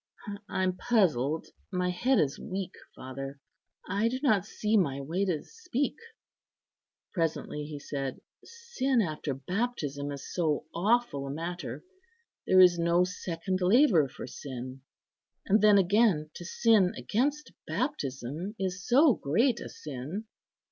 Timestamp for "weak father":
2.39-3.39